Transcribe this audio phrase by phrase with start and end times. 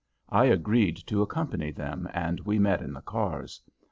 [0.31, 3.61] I agreed to accompany them, and we met in the cars.